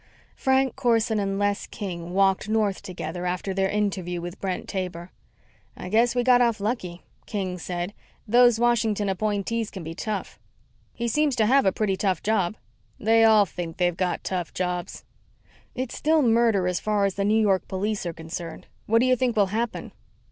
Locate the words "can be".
9.69-9.93